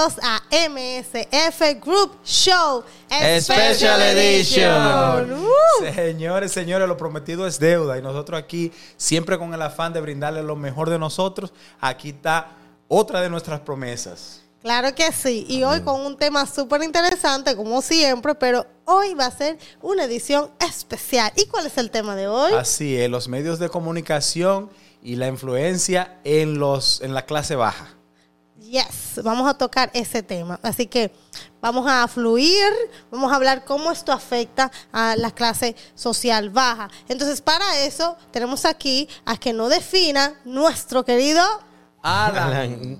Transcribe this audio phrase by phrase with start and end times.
[0.00, 2.82] Bienvenidos a MSF Group Show
[3.40, 5.30] Special Edition.
[5.30, 5.94] Uh.
[5.94, 10.42] Señores, señores, lo prometido es deuda y nosotros aquí, siempre con el afán de brindarle
[10.42, 12.56] lo mejor de nosotros, aquí está
[12.88, 14.40] otra de nuestras promesas.
[14.62, 19.26] Claro que sí, y hoy con un tema súper interesante, como siempre, pero hoy va
[19.26, 21.30] a ser una edición especial.
[21.36, 22.54] ¿Y cuál es el tema de hoy?
[22.54, 24.70] Así es, los medios de comunicación
[25.02, 27.99] y la influencia en, los, en la clase baja.
[28.60, 30.60] Yes, vamos a tocar ese tema.
[30.62, 31.10] Así que
[31.62, 32.66] vamos a fluir,
[33.10, 36.90] vamos a hablar cómo esto afecta a la clase social baja.
[37.08, 41.42] Entonces, para eso tenemos aquí a que nos defina nuestro querido
[42.02, 42.98] Alan.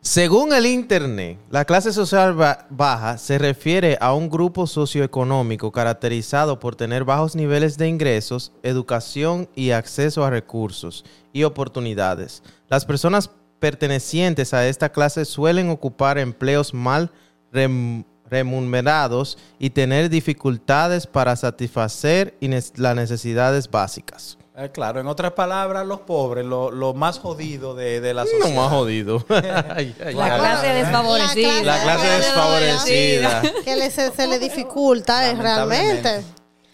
[0.00, 6.60] Según el Internet, la clase social ba- baja se refiere a un grupo socioeconómico caracterizado
[6.60, 12.42] por tener bajos niveles de ingresos, educación y acceso a recursos y oportunidades.
[12.68, 13.30] Las personas
[13.68, 17.10] pertenecientes a esta clase suelen ocupar empleos mal
[17.50, 22.34] rem- remunerados y tener dificultades para satisfacer
[22.76, 24.36] las necesidades básicas.
[24.54, 28.30] Eh, claro, en otras palabras, los pobres, lo, lo más jodido de, de la No
[28.30, 28.54] sociedad.
[28.54, 29.24] más jodido.
[29.74, 30.40] Ay, ay, La ay.
[30.40, 31.62] clase desfavorecida.
[31.62, 33.42] La clase desfavorecida.
[33.64, 36.22] que le- se, se le dificulta eh, realmente.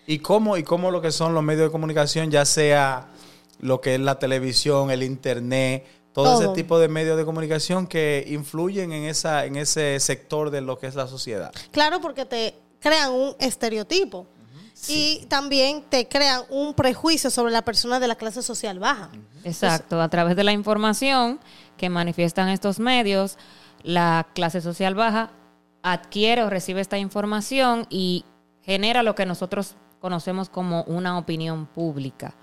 [0.09, 3.07] ¿Y cómo, ¿Y cómo lo que son los medios de comunicación, ya sea
[3.61, 6.43] lo que es la televisión, el internet, todo, Todo.
[6.43, 10.79] ese tipo de medios de comunicación que influyen en, esa, en ese sector de lo
[10.79, 11.53] que es la sociedad?
[11.71, 14.27] Claro, porque te crean un estereotipo.
[14.89, 19.11] Y también te crean un prejuicio sobre la persona de la clase social baja.
[19.45, 21.39] Exacto, a través de la información
[21.77, 23.37] que manifiestan estos medios,
[23.83, 25.33] la clase social baja
[25.83, 28.25] adquiere o recibe esta información y
[28.63, 32.35] genera lo que nosotros conocemos como una opinión pública.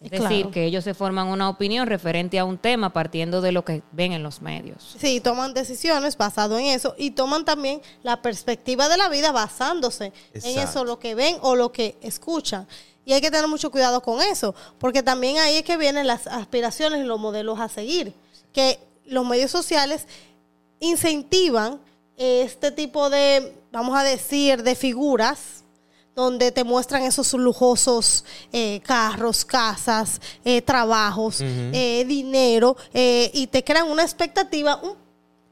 [0.00, 0.28] Es Claro.
[0.28, 3.82] decir, que ellos se forman una opinión referente a un tema partiendo de lo que
[3.92, 4.94] ven en los medios.
[5.00, 10.12] Sí, toman decisiones basado en eso y toman también la perspectiva de la vida basándose
[10.34, 12.68] en eso, lo que ven o lo que escuchan.
[13.06, 16.26] Y hay que tener mucho cuidado con eso, porque también ahí es que vienen las
[16.26, 18.12] aspiraciones y los modelos a seguir,
[18.52, 20.06] que los medios sociales
[20.80, 21.80] incentivan
[22.16, 25.64] este tipo de, vamos a decir, de figuras
[26.16, 33.62] donde te muestran esos lujosos eh, carros, casas, eh, trabajos, eh, dinero, eh, y te
[33.62, 34.96] crean una expectativa, un-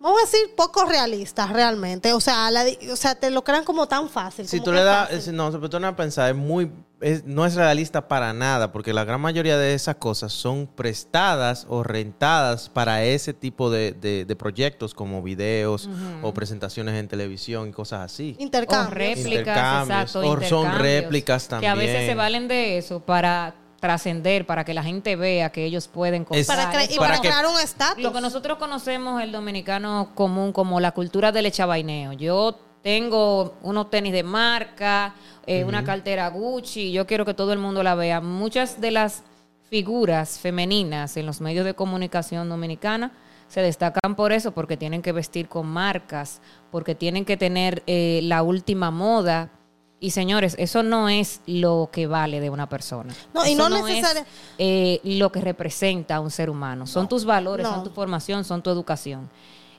[0.05, 2.13] vamos a decir, poco realista realmente.
[2.13, 4.47] O sea, la o sea, te lo crean como tan fácil.
[4.47, 6.71] Si tú le das, no, se pone a pensar, es muy,
[7.01, 11.67] es- no es realista para nada, porque la gran mayoría de esas cosas son prestadas
[11.69, 15.89] o rentadas para ese tipo de, de- de proyectos como videos
[16.23, 18.37] o presentaciones en televisión y cosas así.
[18.39, 18.95] O Intercambio.
[18.95, 20.19] réplicas, Intercambios, exacto.
[20.19, 20.35] o son
[20.67, 22.07] intercambios, réplicas Que a veces también.
[22.11, 23.55] se valen de eso para
[23.89, 26.41] trascender, para que la gente vea que ellos pueden comprar.
[26.41, 28.03] Es- para cre- y para, para que- crear un estatus.
[28.03, 32.15] Lo que nosotros conocemos el dominicano común como la cultura del echabaineo.
[32.15, 35.15] Yo tengo unos tenis de marca,
[35.47, 38.21] eh, una cartera Gucci, yo quiero que todo el mundo la vea.
[38.23, 39.23] Muchas de las
[39.69, 43.13] figuras femeninas en los medios de comunicación dominicana
[43.49, 46.41] se destacan por eso, porque tienen que vestir con marcas,
[46.71, 49.51] porque tienen que tener eh, la última moda.
[50.01, 53.15] Y señores, eso no es lo que vale de una persona.
[53.33, 54.27] No, y no es, necesaria-
[54.59, 56.87] eh, lo que representa a un ser humano.
[56.87, 57.75] Son tus valores, No.
[57.77, 59.31] son tu formación, son tu educación.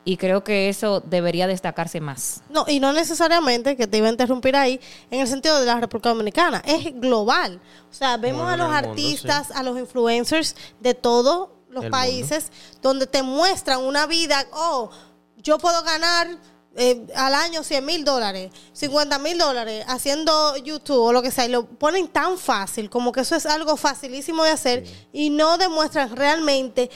[0.08, 2.42] Y creo que eso debería destacarse más.
[2.50, 4.80] No, y no necesariamente, que te iba a interrumpir ahí,
[5.12, 7.60] en el sentido de la República Dominicana, es global.
[7.90, 11.92] O sea, vemos Bueno, a los mundo, artistas, a los influencers de todos los El
[11.92, 12.52] países,
[12.82, 14.90] donde te muestran una vida, oh,
[15.38, 16.28] yo puedo ganar
[16.76, 21.46] eh, al año 100 mil dólares, 50 mil dólares haciendo YouTube o lo que sea,
[21.46, 24.84] y lo ponen tan fácil, como que eso es algo facilísimo de hacer,
[25.14, 26.90] y no demuestran realmente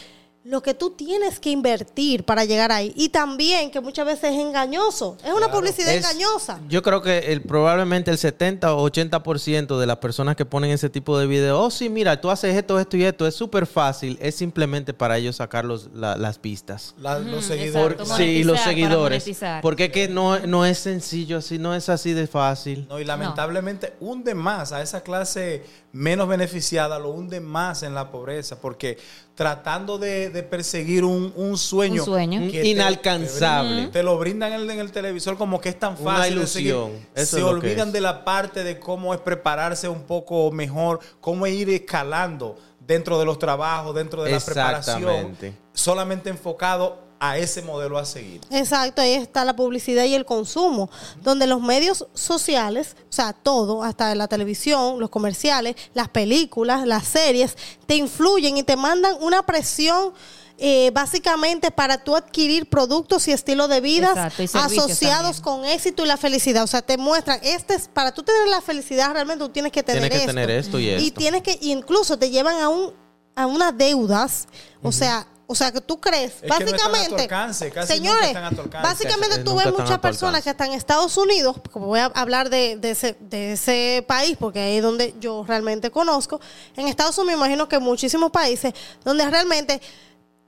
[0.45, 2.93] lo que tú tienes que invertir para llegar ahí.
[2.95, 5.17] Y también que muchas veces es engañoso.
[5.23, 6.59] Es una publicidad Es- engañosa.
[6.69, 10.89] Yo creo que el, probablemente el 70 o 80% de las personas que ponen ese
[10.89, 14.17] tipo de videos, oh sí, mira, tú haces esto, esto y esto, es súper fácil,
[14.21, 16.95] es simplemente para ellos sacar los- la- las pistas.
[16.99, 17.99] La- los seguidores.
[17.99, 18.17] exacto.
[18.17, 19.29] Sí, y los seguidores.
[19.61, 22.87] Porque es que no, no es sencillo así, no es así de fácil.
[22.89, 28.09] No, y lamentablemente hunde más a esa clase menos beneficiada, lo hunde más en la
[28.09, 28.97] pobreza, porque
[29.35, 32.39] tratando de, de perseguir un, un sueño, Un sueño.
[32.51, 33.87] que te- Inalcanzable.
[33.87, 36.39] Te, lo brindan en el, en el televisor como que es tan Una fácil.
[36.39, 36.71] de seguir.
[36.71, 36.91] ilusión.
[37.15, 41.53] Eso Se olvidan de la parte de cómo es prepararse un poco mejor, cómo es
[41.53, 45.53] ir escalando dentro de los trabajos, dentro de la preparación, Exactamente.
[45.73, 48.41] solamente enfocado a ese modelo a seguir.
[48.49, 50.89] Exacto, ahí está la publicidad y el consumo,
[51.21, 57.05] donde los medios sociales, o sea, todo, hasta la televisión, los comerciales, las películas, las
[57.07, 60.13] series, te influyen y te mandan una presión
[60.61, 65.41] eh, básicamente para tú adquirir productos y estilo de vida y asociados también.
[65.41, 66.63] con éxito y la felicidad.
[66.63, 69.83] O sea, te muestran, este es, para tú tener la felicidad realmente tú tienes que
[69.83, 70.33] tener Tienes que esto.
[70.33, 71.17] tener esto y esto.
[71.17, 72.93] tienes que, y incluso te llevan a un
[73.39, 74.49] a unas deudas,
[74.83, 79.39] o sea, o sea que tú crees, Es no básicamente, alcance, casi señores, están básicamente
[79.39, 82.91] tú ves muchas personas que están en Estados Unidos, porque voy a hablar de, de
[82.91, 86.39] ese, de ese país, porque ahí es donde yo realmente conozco.
[86.75, 89.81] En Estados Unidos, me imagino que muchísimos países donde realmente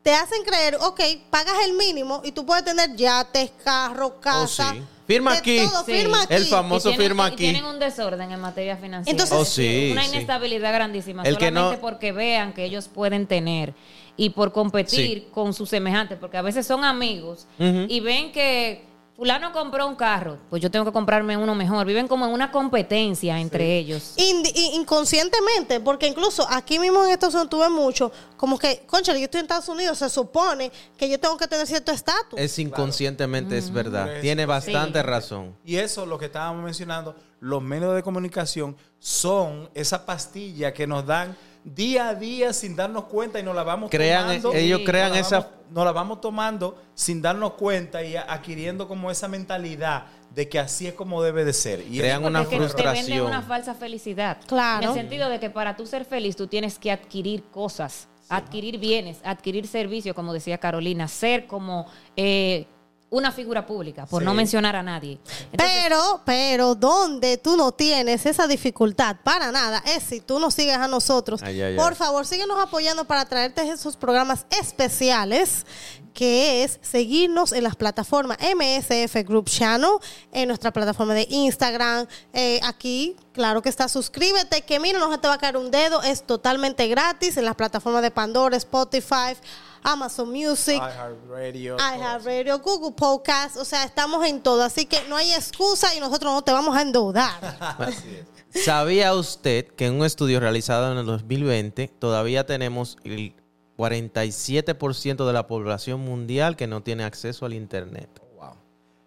[0.04, 1.02] te hacen creer, ok,
[1.32, 4.70] pagas el mínimo y tú puedes tener yates, carro, casa.
[4.70, 4.84] Oh, sí.
[5.12, 5.58] Firma de aquí.
[5.60, 5.92] todo, Sí.
[5.94, 6.34] firma aquí.
[6.34, 7.38] El famoso Y tienen- firma y aquí.
[7.38, 9.12] Tienen un desorden en materia financiera.
[9.12, 10.16] Entonces- Oh, sí, Una sí.
[10.16, 11.24] inestabilidad grandísima.
[11.24, 13.74] El que solamente no- porque vean que ellos pueden tener
[14.18, 18.86] y por competir con sus semejantes, porque a veces son amigos y ven que
[19.22, 21.86] fulano compró un carro, pues yo tengo que comprarme uno mejor.
[21.86, 24.16] Viven como en una competencia entre ellos.
[24.18, 29.14] Indi- i- inconscientemente, porque incluso aquí mismo en Estados Unidos tuve mucho, como que, concha,
[29.16, 32.40] yo estoy en Estados Unidos, se supone que yo tengo que tener cierto estatus.
[32.40, 34.12] Es inconscientemente, es verdad.
[34.16, 35.06] Es- Tiene bastante Sí.
[35.06, 35.56] razón.
[35.64, 41.06] Y eso, lo que estábamos mencionando, los medios de comunicación son esa pastilla que nos
[41.06, 44.54] dan día a día sin darnos cuenta y nos la vamos Crean, tomando.
[44.54, 44.86] ellos Sí.
[44.86, 45.40] crean nos la esa...
[45.42, 50.06] vamos- nos la vamos tomando sin darnos cuenta y adquiriendo como esa mentalidad
[50.36, 51.80] de que así es como debe de ser.
[51.90, 53.26] Y Crean una que te venden frustración.
[53.28, 54.38] una falsa felicidad.
[54.48, 54.84] Claro.
[54.84, 58.80] En el sentido de que para tú ser feliz tú tienes que adquirir cosas, adquirir
[58.80, 61.86] bienes, adquirir servicios, como decía Carolina, ser como
[62.18, 62.68] eh,
[63.12, 64.26] una figura pública, por Sí.
[64.26, 65.20] no mencionar a nadie.
[65.52, 70.54] Entonces, Pero, pero, donde tú no tienes esa dificultad para nada es si tú nos
[70.54, 71.42] sigues a nosotros.
[71.44, 71.96] Ay, ay, Por ay.
[71.96, 75.66] favor, síguenos apoyando para traerte esos programas especiales,
[76.14, 79.92] que es seguirnos en las plataformas MSF Group Channel,
[80.32, 85.18] en nuestra plataforma de Instagram, eh, aquí, claro que está, suscríbete, que mira, no se
[85.18, 89.36] te va a caer un dedo, es totalmente gratis en las plataformas de Pandora, Spotify,
[89.84, 90.76] Amazon Music.
[90.76, 96.00] iHeartRadio, iHeartRadio, Google Podcast, o sea, estamos en todo, así que no hay excusa y
[96.00, 97.32] nosotros no te vamos a endeudar.
[97.80, 98.20] Así
[98.54, 98.64] es.
[98.66, 103.34] ¿Sabía usted que en un estudio realizado en el 2020 todavía tenemos el
[103.78, 108.10] 47% de la población mundial que no tiene acceso al Internet?
[108.36, 108.56] Wow.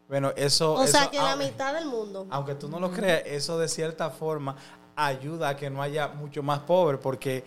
[0.09, 0.73] Bueno, eso.
[0.75, 2.27] O sea, eso- que la ah, mitad del mundo.
[2.31, 4.57] Aunque tú no lo creas, eso de cierta forma
[4.97, 7.45] ayuda a que no haya mucho más pobre, porque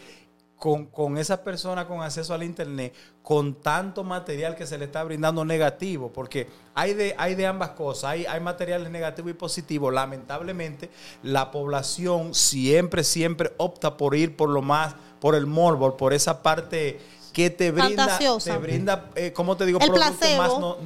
[0.58, 5.04] con, con esa persona con acceso al Internet, con tanto material que se le está
[5.04, 9.94] brindando negativo, porque hay de, hay de ambas cosas, hay, hay materiales negativos y positivos.
[9.94, 10.90] Lamentablemente,
[11.22, 16.42] la población siempre, siempre opta por ir por lo más, por el morbo, por esa
[16.42, 17.00] parte
[17.38, 18.54] que te brinda, Fantasiosa.
[18.54, 19.80] te brinda, eh, ¿cómo te digo?
[19.80, 20.42] El Productos placebo.
[20.42, 20.78] más no-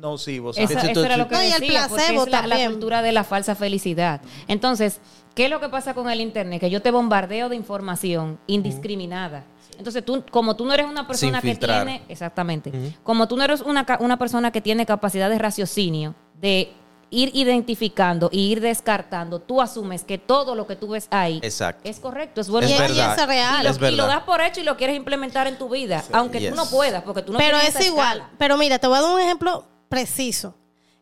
[0.00, 0.54] nocivos.
[0.54, 0.70] ¿sabes?
[0.70, 2.70] eso era lo que No, y el decía, porque placebo es la, la también.
[2.70, 4.20] cultura de la falsa felicidad.
[4.46, 5.00] Entonces,
[5.34, 6.60] ¿qué es lo que pasa con el Internet?
[6.60, 9.42] Que yo te bombardeo de información indiscriminada.
[9.78, 12.72] Entonces, tú, como tú no eres una persona que tiene, exactamente,
[13.02, 16.72] como tú no eres una, una persona que tiene capacidad de raciocinio, de
[17.10, 21.88] ir identificando y ir descartando, tú asumes que todo lo que tú ves ahí Exacto.
[21.88, 22.66] es correcto, es bueno.
[22.66, 23.18] Es y, verdad.
[23.18, 23.60] es real.
[23.60, 26.02] Y lo, Es y lo das por hecho y lo quieres implementar en tu vida,
[26.12, 26.50] aunque Yes.
[26.50, 28.18] tú no puedas, porque tú no pero es igual.
[28.18, 28.30] escala.
[28.38, 30.54] Pero mira, te voy a dar un ejemplo preciso.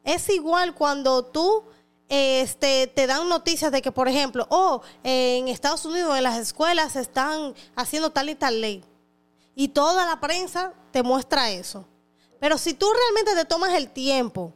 [0.04, 1.64] Es igual cuando tú
[2.08, 6.96] este, te dan noticias de que, por ejemplo, oh, en Estados Unidos en las escuelas
[6.96, 8.84] están haciendo tal y tal ley.
[9.54, 11.86] Y toda la prensa te muestra eso.
[12.40, 14.52] Pero si tú realmente te tomas el tiempo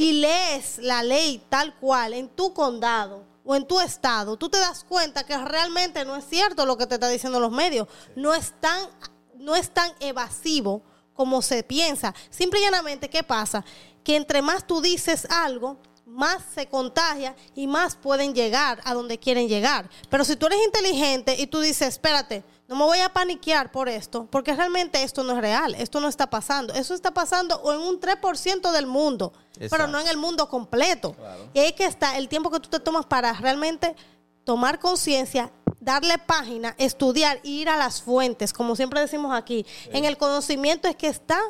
[0.00, 4.58] y lees la ley tal cual en tu condado o en tu estado, tú te
[4.58, 7.86] das cuenta que realmente no es cierto lo que te está diciendo los medios.
[8.16, 8.88] No es tan,
[9.34, 10.80] no es tan evasivo
[11.12, 12.14] como se piensa.
[12.30, 13.62] Simple y llanamente, ¿qué pasa?
[14.02, 15.76] Que entre más tú dices algo,
[16.06, 19.90] más se contagia y más pueden llegar a donde quieren llegar.
[20.08, 23.88] Pero si tú eres inteligente y tú dices, espérate, no me voy a paniquear por
[23.88, 26.72] esto, porque realmente esto no es real, esto no está pasando.
[26.72, 29.32] Eso está pasando o en un 3% del mundo,
[29.68, 31.16] pero no en el mundo completo.
[31.52, 33.96] Y ahí que está el tiempo que tú te tomas para realmente
[34.44, 35.50] tomar conciencia,
[35.80, 39.66] darle página, estudiar, ir a las fuentes, como siempre decimos aquí.
[39.86, 41.40] En el conocimiento es que está,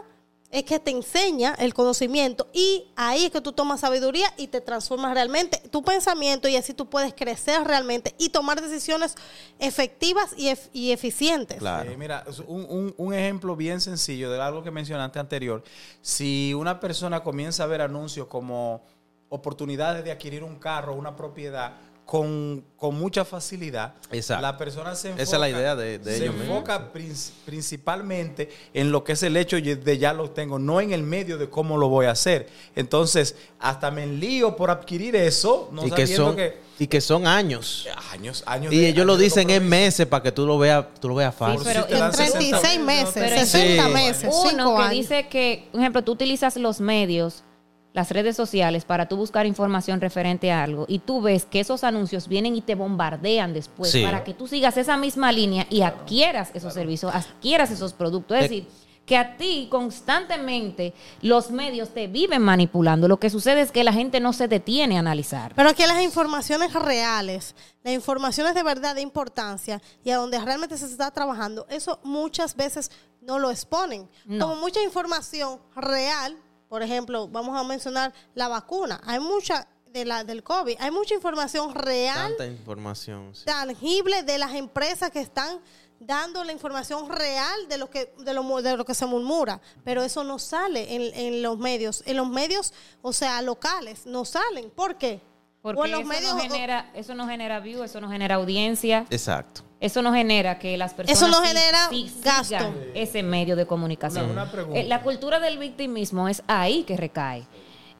[0.50, 4.60] es que te enseña el conocimiento y ahí es que tú tomas sabiduría y te
[4.60, 9.14] transformas realmente tu pensamiento y así tú puedes crecer realmente y tomar decisiones
[9.60, 11.58] efectivas y, ef- y eficientes.
[11.58, 11.90] Claro.
[11.96, 15.62] Mira, un, un- un ejemplo bien sencillo de algo que mencionaste anterior.
[16.02, 18.82] Si una persona comienza a ver anuncios como
[19.28, 21.74] oportunidades de adquirir un carro, una propiedad,
[22.10, 23.94] con, con mucha facilidad.
[24.10, 24.42] Exacto.
[24.42, 27.14] La persona se enfoca, Esa es la idea de- de se ellos enfoca prin-
[27.46, 31.38] principalmente en lo que es el hecho de ya lo tengo, no en el medio
[31.38, 32.48] de cómo lo voy a hacer.
[32.74, 37.28] Entonces, hasta me enlío por adquirir eso, no y, que son, que y que son
[37.28, 37.86] años.
[38.12, 40.86] años, años Y de- ellos lo años dicen en meses para que tú lo veas,
[41.00, 41.60] tú lo veas fácil.
[41.62, 43.92] pero Si En 60 36 mil, meses, no te- Pero 60 Sí.
[43.92, 44.90] meses, Uno 5 que años.
[44.90, 47.44] dice que, por ejemplo, tú utilizas los medios,
[47.92, 51.82] las redes sociales para tú buscar información referente a algo y tú ves que esos
[51.82, 54.04] anuncios vienen y te bombardean después Sí.
[54.04, 58.36] para que tú sigas esa misma línea y adquieras esos servicios, adquieras esos productos.
[58.38, 58.68] Es Eh, decir,
[59.06, 63.08] que a ti constantemente los medios te viven manipulando.
[63.08, 65.52] Lo que sucede es que la gente no se detiene a analizar.
[65.56, 70.76] Pero aquí las informaciones reales, las informaciones de verdad de importancia y a donde realmente
[70.78, 74.08] se está trabajando, eso muchas veces no lo exponen.
[74.26, 74.48] No.
[74.50, 76.36] Como mucha información real,
[76.70, 78.98] por ejemplo, vamos a mencionar la vacuna.
[79.04, 83.34] Hay mucha de la del COVID, hay mucha información real Tanta información.
[83.34, 83.44] sí.
[83.44, 85.58] tangible de las empresas que están
[85.98, 89.60] dando la información real de lo que de lo, mu- de lo que se murmura,
[89.84, 92.72] pero eso no sale en, en los medios, en los medios,
[93.02, 94.70] o sea, locales, no salen.
[94.70, 95.20] ¿Por qué?
[95.60, 98.36] Porque o en los eso, medios no genera, eso no genera view, eso no genera
[98.36, 99.04] audiencia.
[99.10, 99.62] Exacto.
[99.80, 102.44] Eso no genera que las personas Eso no sí- genera sí gasto.
[102.44, 104.24] sigan ese medio de comunicación.
[104.26, 104.78] Una- una pregunta.
[104.78, 107.44] Eh, La cultura del victimismo es ahí que recae.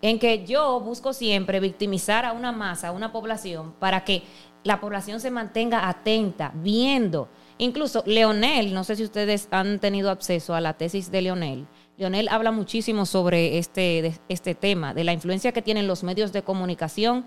[0.02, 4.22] En que yo busco siempre victimizar a una masa, a una población, para que
[4.62, 7.28] la población se mantenga atenta, viendo.
[7.58, 11.66] Incluso Leonel, no sé si ustedes han tenido acceso a la tesis de Leonel.
[11.98, 16.32] Leonel habla muchísimo sobre este, de- este tema, de la influencia que tienen los medios
[16.32, 17.24] de comunicación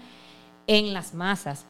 [0.65, 1.65] en las masas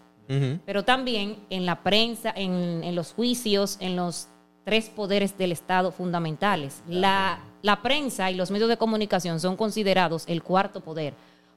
[0.65, 4.27] Pero también en la prensa, en, en los juicios, en los
[4.63, 6.81] tres poderes del Estado fundamentales.
[6.87, 11.13] La, la prensa y los medios de comunicación son considerados el cuarto poder,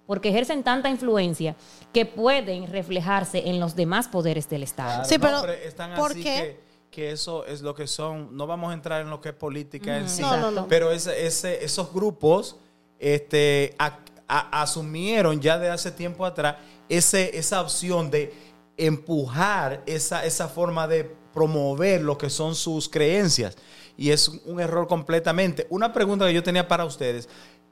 [0.07, 1.55] porque ejercen tanta influencia
[1.93, 5.05] que pueden reflejarse en los demás poderes del Estado.
[5.05, 6.35] Sí, pero están ¿por así qué?
[6.35, 8.37] Que, que eso es lo que son.
[8.37, 10.23] No vamos a entrar en lo que es política en sí.
[10.23, 10.67] No, no, no.
[10.69, 12.57] Pero ese, ese, esos grupos
[12.99, 16.57] este, a- a- asumieron ya de hace tiempo atrás
[16.89, 18.33] ese, esa opción de
[18.77, 23.57] empujar esa, esa forma de promover lo que son sus creencias.
[23.97, 25.67] Y es un error completamente.
[25.71, 27.29] Una pregunta que yo tenía para ustedes.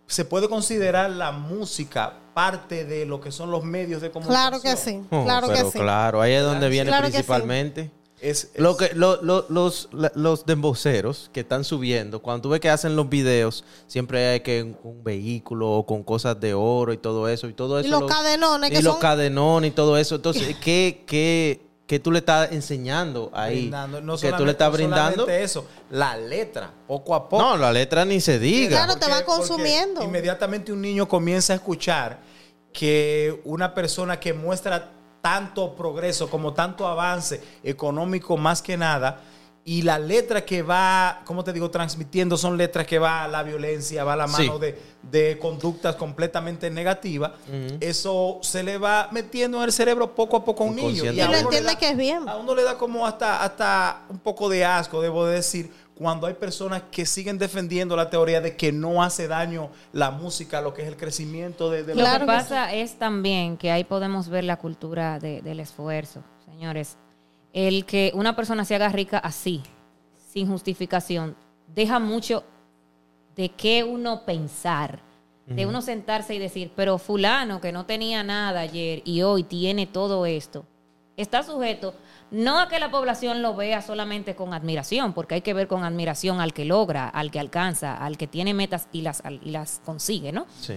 [0.06, 4.61] ¿Se puede considerar la música parte de lo que son los medios de comunicación?
[4.61, 5.78] Claro que sí, Oh, claro que pero sí.
[5.78, 7.16] claro, ahí es donde viene Claro que sí.
[7.18, 7.90] principalmente.
[8.25, 12.61] Es, es- Lo que, lo- lo- los, los demboceros que están subiendo, cuando tú ves
[12.61, 16.93] que hacen los videos, siempre hay que un, un vehículo o con cosas de oro
[16.93, 17.49] y todo eso.
[17.49, 17.88] Y todo eso.
[17.88, 20.14] Y los lo- cadenones Y que los son- cadenones y todo eso.
[20.14, 23.57] Entonces, ¿qué, qué, qué tú le estás enseñando ahí?
[23.62, 24.00] brindando.
[24.00, 25.12] No que tú le estás no brindando.
[25.23, 27.43] solamente eso, la letra, poco a poco.
[27.43, 28.85] No, la letra ni se diga.
[28.85, 30.02] Claro, te va consumiendo.
[30.02, 32.21] Inmediatamente un niño comienza a escuchar
[32.73, 34.90] que una persona que muestra
[35.28, 39.23] tanto progreso como tanto avance económico más que nada
[39.66, 43.43] y la letra que va, como te digo, transmitiendo son letras que va a la
[43.43, 44.43] violencia, va a la Sí.
[44.43, 47.31] mano de, de conductas completamente negativas,
[47.81, 51.04] eso se le va metiendo en el cerebro poco a poco a un niño.
[51.11, 52.28] Y a no uno le entiende da- que es bien.
[52.28, 56.26] A uno le da como hasta, hasta un poco de asco, debo de decir, cuando
[56.26, 60.74] hay personas que siguen defendiendo la teoría de que no hace daño la música, lo
[60.74, 64.28] que es el crecimiento de, de la Lo que pasa es también que ahí podemos
[64.28, 66.96] ver la cultura de- del esfuerzo, señores.
[67.52, 69.62] El que una persona se haga rica así,
[70.32, 71.36] sin justificación,
[71.68, 72.42] deja mucho
[73.36, 74.98] de qué uno pensar,
[75.46, 79.86] de uno sentarse y decir, pero fulano que no tenía nada ayer y hoy tiene
[79.86, 80.64] todo esto,
[81.16, 81.94] está sujeto
[82.30, 85.85] no a que la población lo vea solamente con admiración, porque hay que ver con
[85.85, 89.80] admiración al que logra, al que alcanza, al que tiene metas y las, y las
[89.85, 90.47] consigue, ¿no?
[90.61, 90.75] Sí.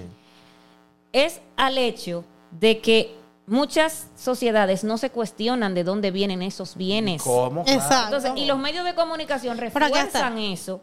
[1.13, 3.15] es al hecho de que
[3.48, 7.24] muchas sociedades no se cuestionan de dónde vienen esos bienes.
[7.24, 7.62] ¿Cómo?
[7.62, 8.17] Exacto.
[8.17, 10.82] Entonces, y los medios de comunicación refuerzan eso,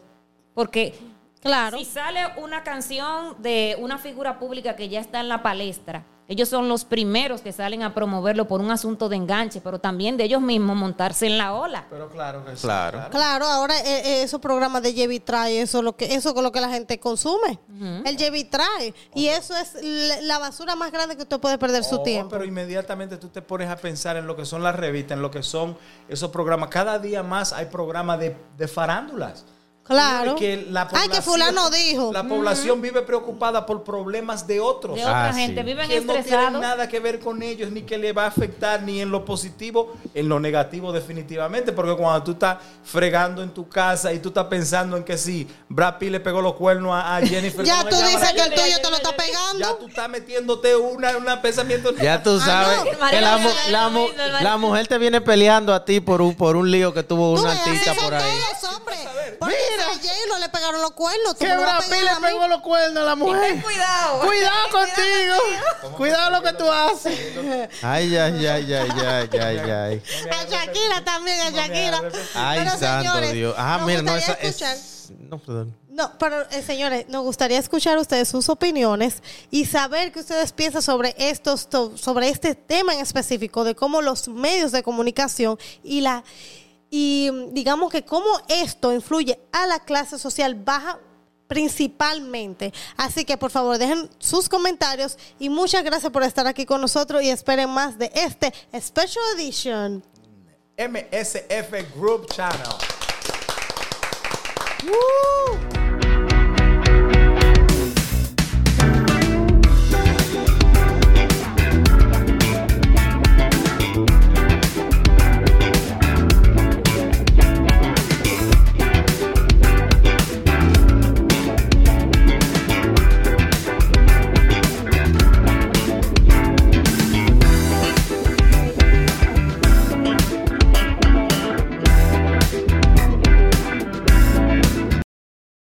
[0.53, 0.93] porque
[1.41, 1.77] Claro.
[1.77, 6.49] si sale una canción de una figura pública que ya está en la palestra, ellos
[6.49, 10.23] son los primeros que salen a promoverlo por un asunto de enganche, pero también de
[10.23, 11.85] ellos mismos montarse en la ola.
[11.89, 13.01] Pero claro que sí, Claro.
[13.11, 16.41] Claro, ahora eh, eh, esos programas de Jevi Trae, eso es lo que eso es
[16.43, 17.59] lo que la gente consume.
[18.05, 18.93] El Jevi Trae.
[19.13, 22.29] Y eso es la- basura más grande que usted puede perder su Oh, tiempo.
[22.29, 25.31] Pero inmediatamente tú te pones a pensar en lo que son las revistas, en lo
[25.31, 25.77] que son
[26.09, 26.69] esos programas.
[26.69, 29.45] Cada día más hay programas de, de farándulas.
[29.85, 30.35] Claro.
[30.35, 32.11] Que la Ay, que fulano dijo.
[32.11, 34.95] La población vive preocupada por problemas de otros.
[34.95, 35.61] De otra Ah, gente.
[35.61, 35.65] sí.
[35.65, 38.81] Viven que no tienen nada que ver con ellos, ni que le va a afectar
[38.81, 43.69] ni en lo positivo, en lo negativo definitivamente, porque cuando tú estás fregando en tu
[43.69, 47.17] casa y tú estás pensando en que sí, Brad Pitt le pegó los cuernos a,
[47.17, 47.63] a Jennifer.
[47.65, 49.75] Ya ¿cómo tú dices la que el tuyo te lo está Ya pegando.
[49.75, 51.93] tú estás metiéndote una, una pensamiento.
[51.95, 52.83] Ya tú sabes no.
[52.85, 53.37] que la,
[53.69, 54.41] la mu- María.
[54.41, 57.51] la mujer te viene peleando a ti por un, por un lío que tuvo una
[57.51, 58.23] artista por ahí.
[58.23, 58.71] todos los
[59.39, 61.33] Porque a J no le pegaron los cuernos.
[61.33, 63.61] tú Que a Brad Pitt a le pegó los cuernos a la mujer.
[63.61, 64.19] Cuidado.
[64.21, 65.95] Cuidado contigo.
[65.97, 67.19] Cuidado lo que tú haces.
[67.81, 70.03] Ay, ay, ay, ay, ay, ay, ay.
[70.31, 72.01] A Shakira también, a Shakira.
[72.35, 73.55] Ay, Pero, santo señores, Dios.
[73.57, 74.91] Ah, mira, no, gustaría esa escuchar- es...
[75.19, 75.77] No, perdón.
[75.89, 80.81] No, pero eh, señores, nos gustaría escuchar ustedes sus opiniones y saber qué ustedes piensan
[80.81, 86.01] sobre estos, to- sobre este tema en específico, de cómo los medios de comunicación y
[86.01, 86.23] la
[86.89, 90.99] y mm, digamos que cómo esto influye a la clase social baja
[91.47, 92.73] principalmente.
[92.97, 97.21] Así que por favor dejen sus comentarios y muchas gracias por estar aquí con nosotros
[97.21, 100.03] y esperen más de este Special Edition.
[100.77, 102.67] MSF Group Channel.
[104.83, 105.24] ¡Woo!